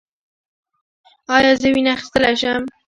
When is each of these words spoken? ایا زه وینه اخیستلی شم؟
ایا 1.35 1.51
زه 1.61 1.67
وینه 1.73 1.89
اخیستلی 1.95 2.35
شم؟ 2.41 2.63